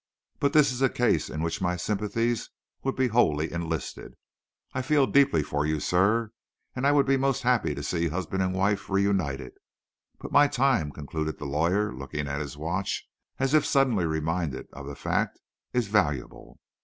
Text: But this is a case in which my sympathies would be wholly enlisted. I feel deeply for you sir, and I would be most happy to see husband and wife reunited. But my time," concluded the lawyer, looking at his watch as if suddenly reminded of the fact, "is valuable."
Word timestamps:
But 0.39 0.53
this 0.53 0.71
is 0.71 0.81
a 0.81 0.89
case 0.89 1.29
in 1.29 1.43
which 1.43 1.61
my 1.61 1.75
sympathies 1.77 2.49
would 2.81 2.95
be 2.95 3.09
wholly 3.09 3.51
enlisted. 3.51 4.15
I 4.73 4.81
feel 4.81 5.05
deeply 5.05 5.43
for 5.43 5.63
you 5.63 5.79
sir, 5.79 6.31
and 6.75 6.87
I 6.87 6.91
would 6.91 7.05
be 7.05 7.17
most 7.17 7.43
happy 7.43 7.75
to 7.75 7.83
see 7.83 8.07
husband 8.07 8.41
and 8.41 8.51
wife 8.55 8.89
reunited. 8.89 9.51
But 10.17 10.31
my 10.31 10.47
time," 10.47 10.89
concluded 10.91 11.37
the 11.37 11.45
lawyer, 11.45 11.93
looking 11.93 12.27
at 12.27 12.41
his 12.41 12.57
watch 12.57 13.07
as 13.37 13.53
if 13.53 13.63
suddenly 13.63 14.05
reminded 14.07 14.69
of 14.73 14.87
the 14.87 14.95
fact, 14.95 15.39
"is 15.71 15.85
valuable." 15.85 16.57